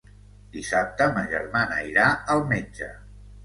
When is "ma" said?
1.19-1.23